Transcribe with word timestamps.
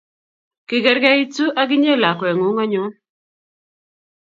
Kikerkeitu 0.67 1.45
ak 1.61 1.69
inye 1.75 1.93
lakweng'ung 2.01 2.57
anyon 2.63 2.91